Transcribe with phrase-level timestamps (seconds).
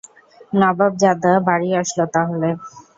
[0.53, 2.49] নবাব জাদা বাড়ি আসলো তাহলে?